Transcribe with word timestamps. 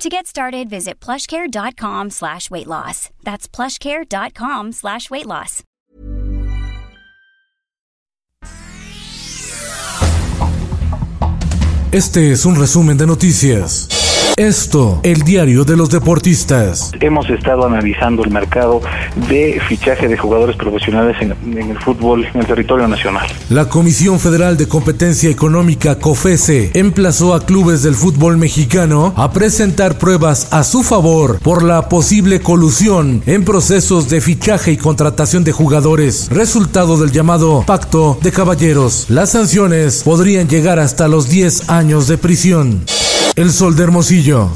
To 0.00 0.08
get 0.08 0.26
started, 0.26 0.70
visit 0.70 0.98
plushcare.com 0.98 2.08
slash 2.08 2.50
weight 2.50 2.66
loss. 2.66 3.10
That's 3.22 3.46
plushcare.com 3.46 4.72
slash 4.72 5.10
weight 5.10 5.26
loss. 5.26 5.62
Este 11.92 12.32
es 12.32 12.46
un 12.46 12.56
resumen 12.58 12.96
de 12.96 13.06
noticias. 13.06 13.99
Esto, 14.40 15.00
el 15.02 15.20
diario 15.20 15.66
de 15.66 15.76
los 15.76 15.90
deportistas. 15.90 16.92
Hemos 16.98 17.28
estado 17.28 17.66
analizando 17.66 18.24
el 18.24 18.30
mercado 18.30 18.80
de 19.28 19.60
fichaje 19.68 20.08
de 20.08 20.16
jugadores 20.16 20.56
profesionales 20.56 21.14
en, 21.20 21.58
el 21.58 21.78
fútbol 21.78 22.24
en 22.24 22.40
el 22.40 22.46
territorio 22.46 22.88
nacional. 22.88 23.26
La 23.50 23.68
Comisión 23.68 24.18
Federal 24.18 24.56
de 24.56 24.66
Competencia 24.66 25.28
Económica, 25.28 25.98
COFESE, 25.98 26.70
emplazó 26.72 27.34
a 27.34 27.44
clubes 27.44 27.82
del 27.82 27.94
fútbol 27.94 28.38
mexicano 28.38 29.12
a 29.14 29.30
presentar 29.30 29.98
pruebas 29.98 30.48
a 30.54 30.64
su 30.64 30.84
favor 30.84 31.38
por 31.40 31.62
la 31.62 31.90
posible 31.90 32.40
colusión 32.40 33.22
en 33.26 33.44
procesos 33.44 34.08
de 34.08 34.22
fichaje 34.22 34.72
y 34.72 34.78
contratación 34.78 35.44
de 35.44 35.52
jugadores, 35.52 36.30
resultado 36.30 36.96
del 36.96 37.12
llamado 37.12 37.64
Pacto 37.66 38.18
de 38.22 38.32
Caballeros. 38.32 39.04
Las 39.10 39.32
sanciones 39.32 40.02
podrían 40.02 40.48
llegar 40.48 40.78
hasta 40.78 41.08
los 41.08 41.28
10 41.28 41.68
años 41.68 42.08
de 42.08 42.16
prisión. 42.16 42.86
El 43.36 43.52
Sol 43.52 43.76
de 43.76 43.84
Hermosillo. 43.84 44.50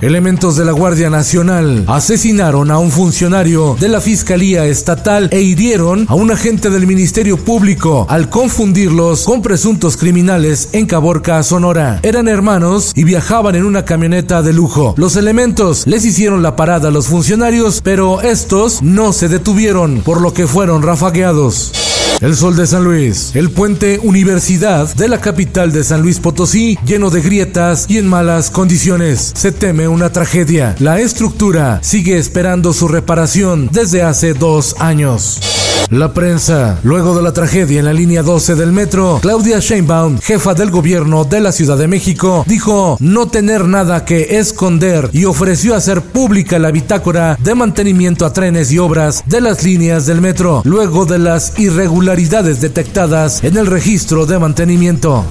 Elementos 0.00 0.56
de 0.56 0.64
la 0.64 0.72
Guardia 0.72 1.10
Nacional 1.10 1.84
asesinaron 1.88 2.70
a 2.70 2.78
un 2.78 2.90
funcionario 2.90 3.76
de 3.80 3.88
la 3.88 4.00
Fiscalía 4.00 4.64
Estatal 4.66 5.28
e 5.32 5.40
hirieron 5.40 6.04
a 6.08 6.14
un 6.14 6.30
agente 6.30 6.70
del 6.70 6.86
Ministerio 6.86 7.36
Público 7.36 8.06
al 8.08 8.30
confundirlos 8.30 9.24
con 9.24 9.42
presuntos 9.42 9.96
criminales 9.96 10.68
en 10.72 10.86
Caborca, 10.86 11.42
Sonora. 11.42 11.98
Eran 12.02 12.28
hermanos 12.28 12.92
y 12.94 13.04
viajaban 13.04 13.56
en 13.56 13.64
una 13.64 13.84
camioneta 13.84 14.42
de 14.42 14.52
lujo. 14.52 14.94
Los 14.96 15.16
elementos 15.16 15.86
les 15.86 16.04
hicieron 16.04 16.42
la 16.42 16.54
parada 16.54 16.88
a 16.88 16.92
los 16.92 17.08
funcionarios, 17.08 17.80
pero 17.82 18.20
estos 18.20 18.82
no 18.82 19.12
se 19.12 19.28
detuvieron, 19.28 20.02
por 20.02 20.20
lo 20.20 20.32
que 20.32 20.46
fueron 20.46 20.82
rafagueados. 20.82 21.95
El 22.20 22.34
Sol 22.34 22.56
de 22.56 22.66
San 22.66 22.82
Luis, 22.82 23.32
el 23.34 23.50
puente 23.50 24.00
Universidad 24.02 24.94
de 24.94 25.06
la 25.06 25.20
capital 25.20 25.70
de 25.70 25.84
San 25.84 26.00
Luis 26.00 26.18
Potosí, 26.18 26.78
lleno 26.86 27.10
de 27.10 27.20
grietas 27.20 27.84
y 27.90 27.98
en 27.98 28.08
malas 28.08 28.50
condiciones. 28.50 29.32
Se 29.34 29.52
teme 29.52 29.86
una 29.86 30.10
tragedia. 30.10 30.74
La 30.78 30.98
estructura 30.98 31.78
sigue 31.82 32.16
esperando 32.16 32.72
su 32.72 32.88
reparación 32.88 33.68
desde 33.70 34.02
hace 34.02 34.32
dos 34.32 34.76
años. 34.78 35.65
La 35.90 36.12
prensa. 36.12 36.80
Luego 36.82 37.14
de 37.14 37.22
la 37.22 37.32
tragedia 37.32 37.78
en 37.78 37.84
la 37.84 37.92
línea 37.92 38.22
12 38.22 38.56
del 38.56 38.72
metro, 38.72 39.18
Claudia 39.22 39.60
Sheinbaum, 39.60 40.18
jefa 40.18 40.54
del 40.54 40.70
gobierno 40.70 41.24
de 41.24 41.40
la 41.40 41.52
Ciudad 41.52 41.78
de 41.78 41.86
México, 41.86 42.44
dijo 42.48 42.96
no 42.98 43.28
tener 43.28 43.66
nada 43.66 44.04
que 44.04 44.38
esconder 44.38 45.08
y 45.12 45.26
ofreció 45.26 45.76
hacer 45.76 46.02
pública 46.02 46.58
la 46.58 46.72
bitácora 46.72 47.38
de 47.40 47.54
mantenimiento 47.54 48.26
a 48.26 48.32
trenes 48.32 48.72
y 48.72 48.78
obras 48.78 49.22
de 49.26 49.40
las 49.40 49.62
líneas 49.62 50.06
del 50.06 50.20
metro, 50.20 50.62
luego 50.64 51.06
de 51.06 51.18
las 51.18 51.58
irregularidades 51.58 52.60
detectadas 52.60 53.44
en 53.44 53.56
el 53.56 53.66
registro 53.66 54.26
de 54.26 54.38
mantenimiento. 54.38 55.24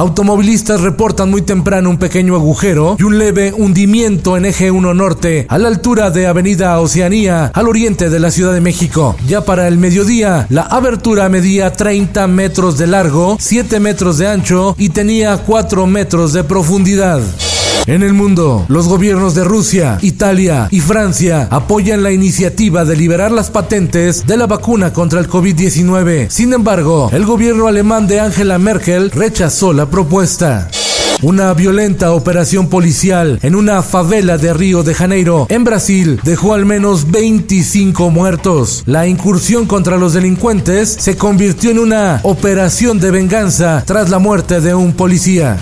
Automovilistas 0.00 0.80
reportan 0.80 1.30
muy 1.30 1.42
temprano 1.42 1.90
un 1.90 1.98
pequeño 1.98 2.34
agujero 2.34 2.96
y 2.98 3.02
un 3.02 3.18
leve 3.18 3.52
hundimiento 3.52 4.38
en 4.38 4.46
eje 4.46 4.70
1 4.70 4.94
norte 4.94 5.44
a 5.46 5.58
la 5.58 5.68
altura 5.68 6.10
de 6.10 6.26
Avenida 6.26 6.80
Oceanía 6.80 7.50
al 7.52 7.68
oriente 7.68 8.08
de 8.08 8.18
la 8.18 8.30
Ciudad 8.30 8.54
de 8.54 8.62
México. 8.62 9.14
Ya 9.26 9.44
para 9.44 9.68
el 9.68 9.76
mediodía, 9.76 10.46
la 10.48 10.62
abertura 10.62 11.28
medía 11.28 11.74
30 11.74 12.26
metros 12.28 12.78
de 12.78 12.86
largo, 12.86 13.36
7 13.38 13.78
metros 13.78 14.16
de 14.16 14.28
ancho 14.28 14.74
y 14.78 14.88
tenía 14.88 15.36
4 15.36 15.86
metros 15.86 16.32
de 16.32 16.44
profundidad. 16.44 17.20
En 17.86 18.02
el 18.02 18.12
mundo, 18.12 18.66
los 18.68 18.86
gobiernos 18.86 19.34
de 19.34 19.44
Rusia, 19.44 19.98
Italia 20.02 20.68
y 20.70 20.80
Francia 20.80 21.48
apoyan 21.50 22.02
la 22.02 22.12
iniciativa 22.12 22.84
de 22.84 22.96
liberar 22.96 23.32
las 23.32 23.50
patentes 23.50 24.26
de 24.26 24.36
la 24.36 24.46
vacuna 24.46 24.92
contra 24.92 25.18
el 25.18 25.28
COVID-19. 25.28 26.28
Sin 26.30 26.52
embargo, 26.52 27.10
el 27.12 27.24
gobierno 27.24 27.66
alemán 27.66 28.06
de 28.06 28.20
Angela 28.20 28.58
Merkel 28.58 29.10
rechazó 29.10 29.72
la 29.72 29.86
propuesta. 29.86 30.68
Una 31.22 31.52
violenta 31.52 32.12
operación 32.12 32.68
policial 32.68 33.38
en 33.42 33.54
una 33.54 33.82
favela 33.82 34.38
de 34.38 34.54
Río 34.54 34.82
de 34.82 34.94
Janeiro, 34.94 35.46
en 35.50 35.64
Brasil, 35.64 36.18
dejó 36.22 36.54
al 36.54 36.64
menos 36.64 37.10
25 37.10 38.08
muertos. 38.10 38.84
La 38.86 39.06
incursión 39.06 39.66
contra 39.66 39.98
los 39.98 40.14
delincuentes 40.14 40.88
se 40.98 41.18
convirtió 41.18 41.70
en 41.70 41.78
una 41.78 42.20
operación 42.22 43.00
de 43.00 43.10
venganza 43.10 43.82
tras 43.86 44.08
la 44.08 44.18
muerte 44.18 44.62
de 44.62 44.74
un 44.74 44.94
policía. 44.94 45.58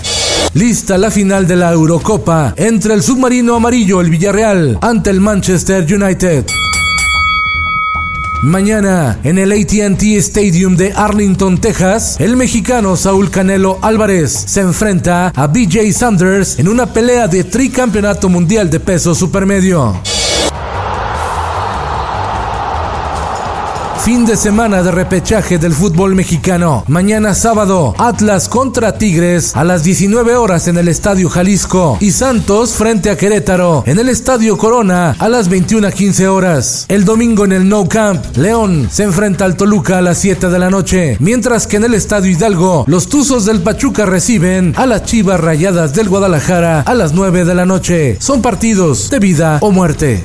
Lista 0.55 0.97
la 0.97 1.11
final 1.11 1.47
de 1.47 1.57
la 1.57 1.73
Eurocopa 1.73 2.55
entre 2.57 2.95
el 2.95 3.03
submarino 3.03 3.55
amarillo, 3.55 4.01
el 4.01 4.11
Villarreal, 4.11 4.79
ante 4.81 5.11
el 5.11 5.21
Manchester 5.21 5.85
United. 5.85 6.47
Mañana, 8.43 9.19
en 9.25 9.39
el 9.39 9.53
ATT 9.53 10.03
Stadium 10.19 10.77
de 10.77 10.93
Arlington, 10.93 11.59
Texas, 11.59 12.17
el 12.19 12.37
mexicano 12.37 12.97
Saúl 12.97 13.31
Canelo 13.31 13.79
Álvarez 13.83 14.33
se 14.47 14.61
enfrenta 14.61 15.29
a 15.35 15.47
BJ 15.49 15.93
Sanders 15.93 16.59
en 16.59 16.69
una 16.69 16.87
pelea 16.87 17.29
de 17.29 17.45
tricampeonato 17.45 18.29
mundial 18.29 18.71
de 18.71 18.81
peso 18.81 19.15
supermedio. 19.15 20.01
Fin 24.09 24.25
de 24.25 24.39
semana 24.39 24.83
de 24.83 24.91
repechaje 24.91 25.59
del 25.59 25.75
fútbol 25.75 26.15
mexicano. 26.15 26.83
Mañana 26.89 27.35
sábado, 27.35 27.95
Atlas 27.99 28.49
contra 28.49 28.97
Tigres 28.97 29.55
a 29.55 29.65
las 29.65 29.85
19 29.85 30.35
horas 30.35 30.67
en 30.67 30.79
el 30.79 30.89
Estadio 30.89 31.29
Jalisco 31.29 31.99
y 32.01 32.13
Santos 32.13 32.73
frente 32.73 33.11
a 33.11 33.19
Querétaro 33.19 33.83
en 33.85 33.99
el 33.99 34.09
Estadio 34.09 34.57
Corona 34.57 35.15
a 35.19 35.29
las 35.29 35.51
21.15 35.51 36.27
horas. 36.27 36.87
El 36.89 37.05
domingo 37.05 37.45
en 37.45 37.53
el 37.53 37.69
No 37.69 37.87
Camp, 37.87 38.35
León 38.35 38.89
se 38.91 39.03
enfrenta 39.03 39.45
al 39.45 39.59
Toluca 39.59 39.99
a 39.99 40.03
las 40.03 40.17
7 40.17 40.49
de 40.49 40.59
la 40.59 40.71
noche, 40.71 41.19
mientras 41.21 41.67
que 41.67 41.77
en 41.77 41.85
el 41.85 41.93
Estadio 41.93 42.31
Hidalgo, 42.31 42.85
los 42.87 43.11
Tuzos 43.11 43.45
del 43.45 43.61
Pachuca 43.61 44.07
reciben 44.07 44.73
a 44.79 44.87
las 44.87 45.03
Chivas 45.03 45.39
Rayadas 45.39 45.93
del 45.93 46.09
Guadalajara 46.09 46.81
a 46.81 46.95
las 46.95 47.13
9 47.13 47.45
de 47.45 47.55
la 47.55 47.67
noche. 47.67 48.17
Son 48.21 48.41
partidos 48.41 49.11
de 49.11 49.19
vida 49.19 49.59
o 49.61 49.71
muerte. 49.71 50.25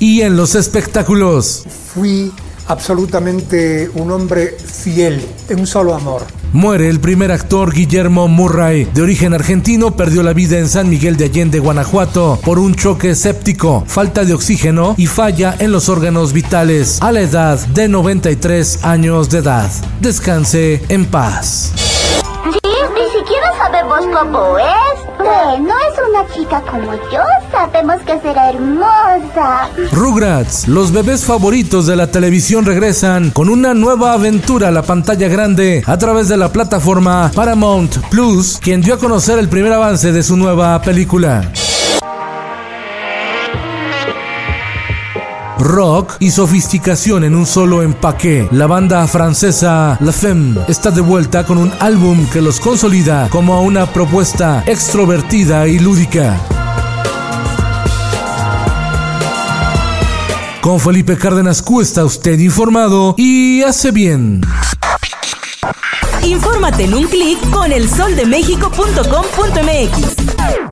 Y 0.00 0.20
en 0.20 0.36
los 0.36 0.54
espectáculos. 0.54 1.64
Fui 1.94 2.30
absolutamente 2.72 3.90
un 3.94 4.10
hombre 4.10 4.56
fiel, 4.58 5.24
en 5.48 5.60
un 5.60 5.66
solo 5.66 5.94
amor. 5.94 6.22
Muere 6.52 6.88
el 6.88 7.00
primer 7.00 7.32
actor 7.32 7.72
Guillermo 7.72 8.28
Murray, 8.28 8.84
de 8.84 9.02
origen 9.02 9.32
argentino, 9.32 9.96
perdió 9.96 10.22
la 10.22 10.32
vida 10.32 10.58
en 10.58 10.68
San 10.68 10.90
Miguel 10.90 11.16
de 11.16 11.26
Allende, 11.26 11.60
Guanajuato, 11.60 12.38
por 12.44 12.58
un 12.58 12.74
choque 12.74 13.14
séptico, 13.14 13.84
falta 13.86 14.24
de 14.24 14.34
oxígeno 14.34 14.94
y 14.98 15.06
falla 15.06 15.54
en 15.58 15.72
los 15.72 15.88
órganos 15.88 16.32
vitales, 16.32 17.00
a 17.00 17.12
la 17.12 17.20
edad 17.20 17.58
de 17.68 17.88
93 17.88 18.84
años 18.84 19.30
de 19.30 19.38
edad. 19.38 19.70
Descanse 20.00 20.82
en 20.88 21.06
paz. 21.06 21.72
ni 22.44 23.18
siquiera 23.18 23.52
sabemos 23.56 24.00
cómo 24.12 24.58
es. 24.58 25.11
No 25.22 25.74
es 25.74 25.98
una 26.08 26.34
chica 26.34 26.62
como 26.68 26.92
yo. 26.94 27.20
Sabemos 27.52 28.02
que 28.02 28.18
será 28.20 28.50
hermosa. 28.50 29.68
Rugrats, 29.92 30.66
los 30.66 30.92
bebés 30.92 31.24
favoritos 31.24 31.86
de 31.86 31.94
la 31.94 32.08
televisión 32.08 32.64
regresan 32.64 33.30
con 33.30 33.48
una 33.48 33.72
nueva 33.72 34.14
aventura 34.14 34.68
a 34.68 34.72
la 34.72 34.82
pantalla 34.82 35.28
grande 35.28 35.84
a 35.86 35.96
través 35.96 36.28
de 36.28 36.36
la 36.36 36.50
plataforma 36.50 37.30
Paramount 37.34 37.98
Plus, 38.10 38.58
quien 38.60 38.80
dio 38.80 38.94
a 38.94 38.98
conocer 38.98 39.38
el 39.38 39.48
primer 39.48 39.72
avance 39.72 40.10
de 40.10 40.22
su 40.24 40.36
nueva 40.36 40.82
película. 40.82 41.52
Rock 45.62 46.16
y 46.18 46.30
sofisticación 46.30 47.24
en 47.24 47.34
un 47.34 47.46
solo 47.46 47.80
empaque. 47.82 48.46
La 48.50 48.66
banda 48.66 49.06
francesa 49.06 49.96
La 50.00 50.12
Femme 50.12 50.60
está 50.68 50.90
de 50.90 51.00
vuelta 51.00 51.46
con 51.46 51.56
un 51.58 51.72
álbum 51.80 52.28
que 52.30 52.42
los 52.42 52.60
consolida 52.60 53.28
como 53.30 53.62
una 53.62 53.86
propuesta 53.86 54.62
extrovertida 54.66 55.66
y 55.68 55.78
lúdica. 55.78 56.38
Con 60.60 60.78
Felipe 60.78 61.16
Cárdenas 61.16 61.62
Q 61.62 61.80
está 61.80 62.04
usted 62.04 62.38
informado 62.38 63.14
y 63.18 63.62
hace 63.62 63.90
bien. 63.90 64.42
Infórmate 66.22 66.84
en 66.84 66.94
un 66.94 67.08
clic 67.08 67.40
con 67.50 67.72
elsoldemexico.com.mx. 67.72 70.71